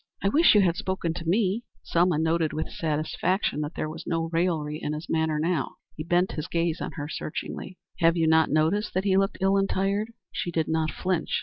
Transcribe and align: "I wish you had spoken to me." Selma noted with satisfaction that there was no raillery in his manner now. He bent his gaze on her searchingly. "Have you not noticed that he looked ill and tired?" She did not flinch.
"I 0.23 0.29
wish 0.29 0.55
you 0.55 0.61
had 0.61 0.77
spoken 0.77 1.13
to 1.13 1.29
me." 1.29 1.63
Selma 1.83 2.17
noted 2.17 2.53
with 2.53 2.69
satisfaction 2.71 3.61
that 3.61 3.75
there 3.75 3.87
was 3.87 4.07
no 4.07 4.29
raillery 4.33 4.79
in 4.81 4.93
his 4.93 5.07
manner 5.07 5.37
now. 5.37 5.75
He 5.95 6.03
bent 6.03 6.31
his 6.31 6.47
gaze 6.47 6.81
on 6.81 6.93
her 6.93 7.07
searchingly. 7.07 7.77
"Have 7.99 8.17
you 8.17 8.25
not 8.25 8.49
noticed 8.49 8.95
that 8.95 9.03
he 9.03 9.15
looked 9.15 9.37
ill 9.41 9.57
and 9.57 9.69
tired?" 9.69 10.11
She 10.31 10.49
did 10.49 10.67
not 10.67 10.89
flinch. 10.89 11.39